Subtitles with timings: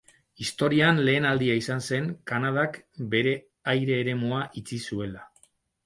[0.43, 2.81] Historian lehen aldia izan zen Kanadak
[3.15, 3.37] bere
[3.75, 5.29] aire-eremua itxi zuela.